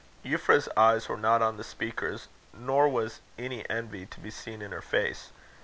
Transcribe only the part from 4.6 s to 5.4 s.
her face.